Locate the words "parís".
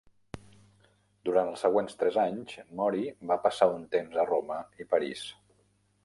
4.95-5.23